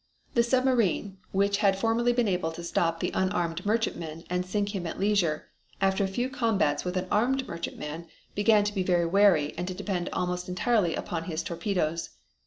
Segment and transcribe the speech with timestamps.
[0.33, 4.87] The submarine, which had formerly been able to stop the unarmed merchantman and sink him
[4.87, 9.53] at leisure, after a few combats with an armed merchantman began to be very wary
[9.59, 12.09] and to depend almost entirely upon his torpedoes.